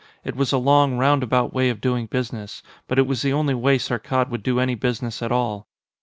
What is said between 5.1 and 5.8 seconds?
at all.